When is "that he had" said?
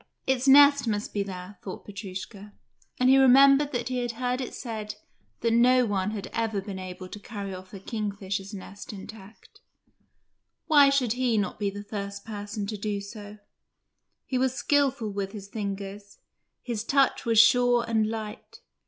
3.71-4.13